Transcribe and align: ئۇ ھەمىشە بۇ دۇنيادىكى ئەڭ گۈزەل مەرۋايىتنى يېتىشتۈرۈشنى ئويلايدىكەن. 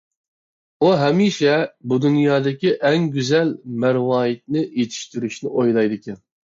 ئۇ 0.85 0.89
ھەمىشە 1.01 1.53
بۇ 1.91 1.99
دۇنيادىكى 2.07 2.73
ئەڭ 2.91 3.07
گۈزەل 3.19 3.55
مەرۋايىتنى 3.85 4.69
يېتىشتۈرۈشنى 4.83 5.55
ئويلايدىكەن. 5.59 6.23